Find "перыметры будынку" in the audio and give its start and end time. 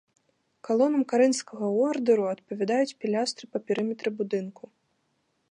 3.69-4.63